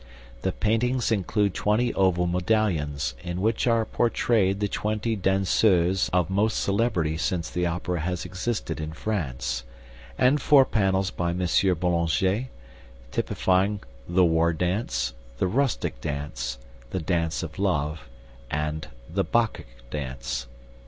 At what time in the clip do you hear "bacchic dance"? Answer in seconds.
19.25-20.47